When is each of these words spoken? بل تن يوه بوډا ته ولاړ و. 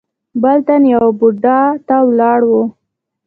بل 0.41 0.57
تن 0.67 0.81
يوه 0.93 1.09
بوډا 1.19 1.59
ته 1.87 1.97
ولاړ 2.07 2.39
و. 2.49 2.53